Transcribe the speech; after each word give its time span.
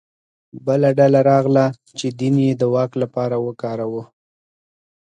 بله 0.65 0.89
ډله 0.99 1.19
راغله 1.31 1.65
چې 1.97 2.07
دین 2.19 2.35
یې 2.45 2.51
د 2.61 2.63
واک 2.73 2.91
لپاره 3.03 3.35
وکاروه 3.45 4.03